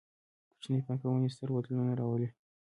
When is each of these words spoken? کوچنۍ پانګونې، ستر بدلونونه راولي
کوچنۍ 0.51 0.81
پانګونې، 0.85 1.29
ستر 1.35 1.49
بدلونونه 1.55 1.93
راولي 1.99 2.29